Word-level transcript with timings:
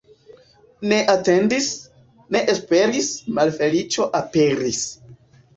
Ne 0.93 0.97
atendis, 1.13 1.67
ne 2.37 2.41
esperis— 2.55 3.13
malfeliĉo 3.39 4.09
aperis. 4.23 4.85